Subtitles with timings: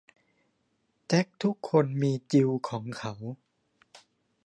[1.07, 3.13] แจ็คทุกคนมีจิลของเขา